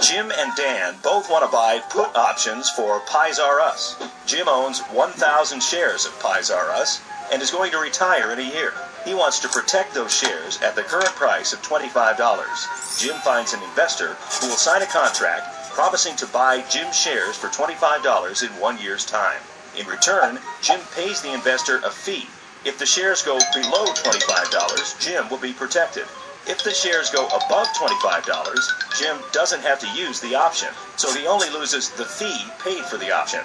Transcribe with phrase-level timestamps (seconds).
[0.00, 3.96] Jim and Dan both want to buy put options for Pies R Us.
[4.26, 7.00] Jim owns 1,000 shares of Pies R Us
[7.32, 8.72] and is going to retire in a year.
[9.04, 13.00] He wants to protect those shares at the current price of $25.
[13.00, 17.48] Jim finds an investor who will sign a contract promising to buy Jim's shares for
[17.48, 19.40] $25 in one year's time.
[19.76, 22.26] In return, Jim pays the investor a fee.
[22.64, 26.04] If the shares go below $25, Jim will be protected.
[26.46, 31.26] If the shares go above $25, Jim doesn't have to use the option, so he
[31.26, 33.40] only loses the fee paid for the option.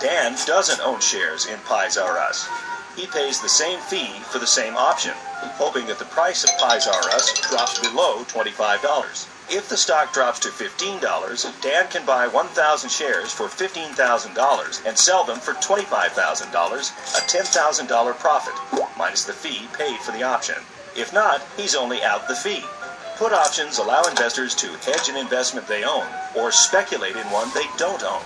[0.00, 2.48] Dan doesn't own shares in Pies R Us.
[2.96, 5.12] He pays the same fee for the same option,
[5.58, 9.26] hoping that the price of Pies R Us drops below $25.
[9.48, 15.24] If the stock drops to $15, Dan can buy 1,000 shares for $15,000 and sell
[15.24, 18.54] them for $25,000, a $10,000 profit,
[18.98, 20.56] minus the fee paid for the option.
[20.96, 22.64] If not, he's only out the fee.
[23.16, 27.66] Put options allow investors to hedge an investment they own or speculate in one they
[27.78, 28.22] don't own.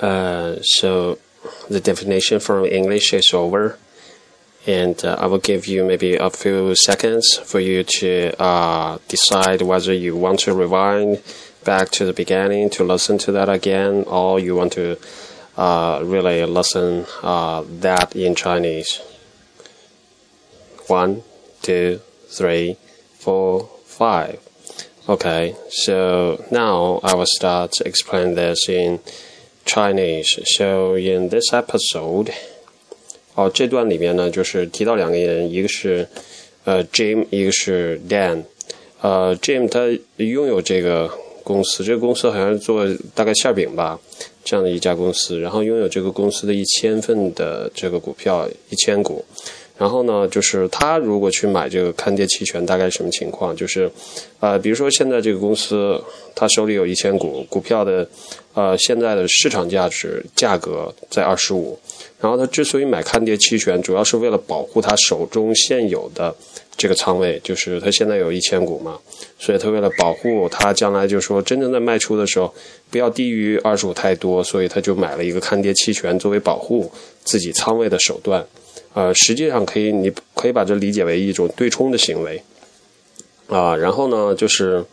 [0.00, 1.18] Uh, so
[1.70, 3.78] the definition from English is over,
[4.66, 9.62] and uh, I will give you maybe a few seconds for you to uh, decide
[9.62, 11.22] whether you want to rewind
[11.63, 14.97] back to the beginning to listen to that again, or you want to
[15.57, 19.01] uh, really listen uh, that in Chinese.
[20.87, 21.23] One,
[21.61, 22.77] two, three,
[23.19, 24.39] four, five.
[25.09, 28.99] Okay, so now I will start to explain this in
[29.65, 30.39] Chinese.
[30.55, 32.31] So in this episode，
[33.35, 36.07] 哦，这段里面呢，就是提到两个人，一个是
[36.65, 38.43] 呃 Jim，一个是 Dan。
[39.01, 39.79] 呃，Jim 他
[40.17, 41.09] 拥有这个
[41.44, 43.98] 公司，这个公司好像做大概馅饼吧
[44.44, 49.24] 这样的一家公司，然后拥有这个公司的一千份的这个股票，一千股。
[49.82, 53.54] 然后呢，就是他如果去买这个看跌期权，大概什么情况？
[53.56, 53.90] 就是，
[54.38, 56.00] 呃，比如说现在这个公司
[56.36, 58.08] 他手里有一千股股票的，
[58.54, 61.76] 呃，现在的市场价值价格在二十五。
[62.20, 66.32] 然后他之所以买看跌期权，主要是为了保护他手中现有的
[66.76, 68.96] 这个仓位，就是他现在有一千股嘛，
[69.36, 72.54] 所以他为了保护他将来就是说真正在卖出的时候
[72.88, 76.88] 不要低于二十五太多，所以他就买了一个看跌期权作为保护
[77.24, 78.46] 自己仓位的手段。
[78.94, 82.42] 呃，实际上可以，你可以把这理解为一种对冲的行为，
[83.48, 84.84] 啊，然后呢，就是，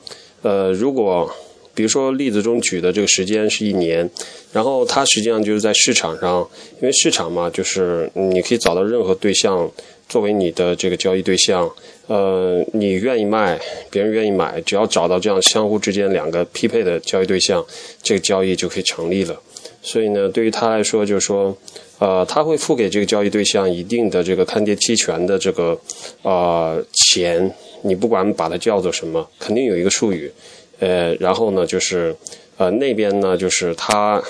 [0.42, 1.30] 呃，如果
[1.74, 4.10] 比如说例子中举的这个时间是一年，
[4.52, 6.48] 然后它实际上就是在市场上，
[6.82, 9.70] 因为市场嘛，就是你可以找到任何对象
[10.08, 11.70] 作为你的这个交易对象，
[12.08, 17.66] 呃，你愿意卖，别人愿意买，只要找到这样相互之间两个匹配的交易对象，
[18.02, 19.42] 这个交易就可以成立了。
[19.82, 21.58] 所以呢，对于他来说，就是说。
[22.00, 25.78] 呃，他会付给这个交易对象一定的这个看跌期权的这个
[26.22, 30.32] 呃钱，你不管把它叫做什么，肯定有一个术语。
[30.80, 32.16] 呃，然后呢，就是
[32.56, 34.24] 呃那边呢，就是他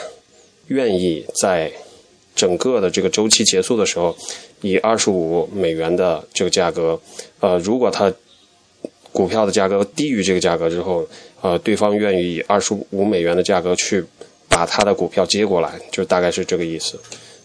[0.69, 1.71] 愿意在
[2.35, 4.17] 整个的这个周期结束的时候，
[4.61, 6.99] 以二十五美元的这个价格，
[7.39, 8.11] 呃，如果他
[9.11, 11.07] 股票的价格低于这个价格之后，
[11.41, 14.03] 呃，对方愿意以二十五美元的价格去
[14.59, 16.99] 把他的股票接过来，就大概是这个意思。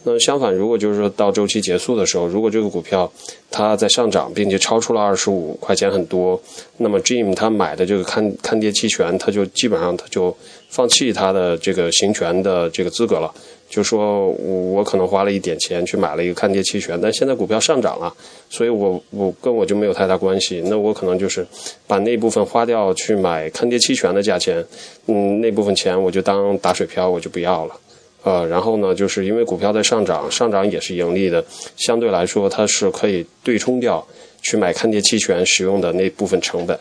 [0.06, 3.10] 那相反，如果就是说到周期结束的时候，如果这个股票
[3.50, 6.38] 它在上涨，并且超出了二十五块钱很多，
[6.76, 10.36] 那么 Jim 他买的这个看看跌期权，他就基本上他就
[10.68, 13.32] 放弃他的这个行权的这个资格了。
[13.66, 18.12] 就说我可能花了一点钱去买了一个看跌期权，但现在股票上涨了，
[18.50, 20.62] 所以我我跟我就没有太大关系。
[20.66, 21.44] 那我可能就是
[21.86, 24.64] 把那部分花掉去买看跌期权的价钱，
[25.06, 27.74] 嗯，那部分钱我就当打水漂，我就不要了。
[28.24, 31.44] 呃，然后呢，就是因为股票在上涨，上涨也是盈利的，
[31.76, 34.04] 相对来说它是可以对冲掉
[34.42, 36.78] 去买看跌期权使用的那部分成本，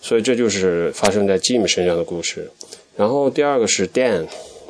[0.00, 2.48] 所以这就是发生在 Jim 身上的故事。
[2.96, 4.24] 然后第二个是 Dan，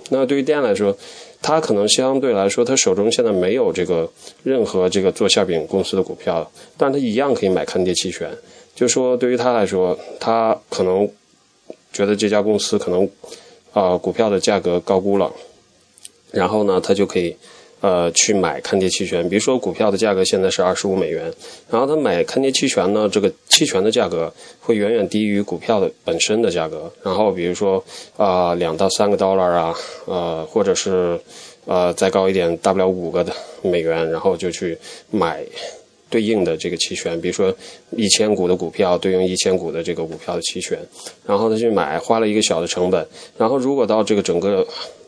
[0.09, 0.97] 那对于 Dan 来说，
[1.43, 4.11] 他可能相对来说他手中现在没有这个
[4.43, 8.31] 任何这个做馅饼公司的股票，但他一样可以买看跌期权。
[8.75, 11.07] 就说对于他来说，他可能
[11.93, 13.07] 觉得这家公司可能
[13.75, 15.31] 啊股票的价格高估了。
[16.35, 17.35] 然后呢，他就可以，
[17.81, 19.29] 呃，去买看跌期权。
[19.29, 21.33] 比如说，股票的价格现在是二十五美元，
[21.71, 26.91] 然后他买看跌期权呢，这个期权的价格会远远低于股票的本身的价格。
[27.03, 27.83] 然后，比如说
[28.17, 29.75] 啊，两到三个 dollar 啊，
[30.07, 31.19] 呃，或者是
[31.67, 33.33] 呃再高一点，大不了五个的
[33.63, 34.77] 美元，然后就去
[35.11, 35.45] 买
[36.15, 37.53] 对应的这个期权，比如说
[37.97, 40.79] 一千股的股票对应一千股的这个股票的期权，
[41.27, 43.05] 然后他去买，花了一个小的成本，
[43.37, 44.65] 然后如果到这个整个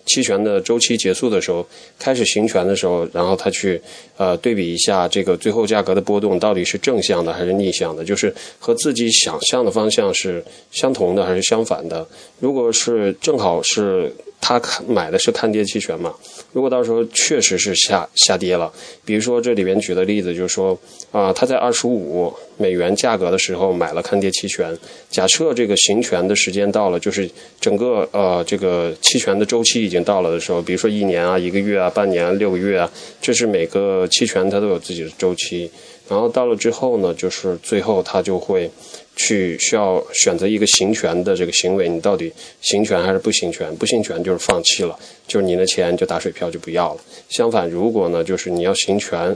[0.07, 1.65] 期权的周期结束的时候，
[1.97, 3.81] 开始行权的时候，然后他去
[4.17, 12.05] 呃对比一下这个最后价格的波动到底是正向的还是逆向的，就是和自己想象的方向是相同的还是相反的。
[12.41, 16.15] 如果是正好是他看买的是看跌期权嘛，
[16.53, 18.73] 如果到时候确实是下下跌了，
[19.05, 20.79] 比如说这里边举的例子就是说
[21.11, 24.77] 啊，他在二十五美元价格的时候买了看跌期权，
[25.11, 27.29] 假设这个行权的时间到了，就是
[27.61, 35.71] 整个呃这个期权的周期已经到了的时候，比如说一年啊、一个月啊、半年、六个月啊，这是每个期权它都有自己的周期，
[36.09, 38.71] 然后到了之后呢，就是最后它就会。
[39.19, 42.31] 去需要选择一个行权的这个行为，你到底
[42.61, 43.75] 行权还是不行权？
[43.77, 44.95] 不行权就是放弃了，
[45.27, 47.01] 就是你的钱就打水漂就不要了。
[47.31, 49.35] 相反，如果呢，就是你要行权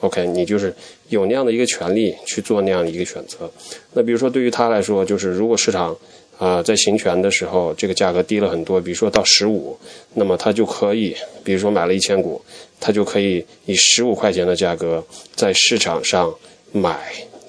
[0.00, 0.74] ，OK，你就是
[1.08, 3.50] 有那样的一个权利去做那样的一个选择。
[3.92, 5.96] 那比如说对于他来说，就是如果市场
[6.38, 9.78] 啊在行权的时候，这个价格低了很多，比如说到十五，
[10.14, 11.14] 那么他就可以，
[11.44, 12.40] 比如说买了一千股，
[12.80, 15.04] 他就可以以十五块钱的价格
[15.34, 16.34] 在市场上
[16.72, 16.98] 买。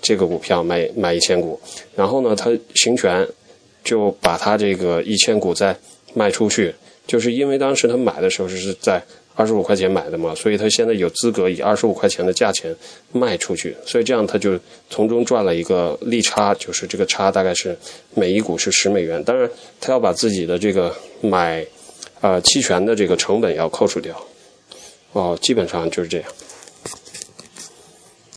[0.01, 1.59] 这个股票买买一千股，
[1.93, 3.27] 然后呢，他行权
[3.83, 5.75] 就把他这个一千股再
[6.13, 6.73] 卖出去，
[7.05, 9.03] 就是因为当时他买的时候是在
[9.39, 12.75] 二十五块钱买的嘛，所以他现在有资格以二十五块钱的价钱
[13.13, 14.59] 卖出去，所以这样他就
[14.89, 17.73] 从中赚了一个利差，就是这个差大概是
[18.13, 19.49] 每一股是十美元，当然
[19.79, 21.65] 他要把自己的这个买
[22.19, 24.13] 呃期权的这个成本要扣除掉，
[25.13, 26.29] 哦，基本上就是这样。